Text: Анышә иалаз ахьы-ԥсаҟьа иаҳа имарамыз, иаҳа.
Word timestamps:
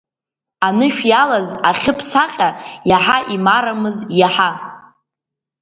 Анышә 0.67 1.01
иалаз 1.09 1.47
ахьы-ԥсаҟьа 1.69 2.49
иаҳа 2.89 3.17
имарамыз, 3.35 3.97
иаҳа. 4.19 4.51